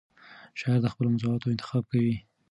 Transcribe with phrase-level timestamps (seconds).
[0.59, 2.15] شاعر د خپلو موضوعاتو انتخاب کوي.